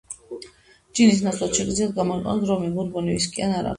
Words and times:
ჯინის 0.99 1.21
ნაცვლად 1.27 1.53
შეგიძლიათ 1.59 1.93
გამოიყენოთ 1.99 2.49
რომი, 2.53 2.71
ბურბონი, 2.79 3.19
ვისკი 3.19 3.45
ან 3.51 3.55
არაყი. 3.61 3.69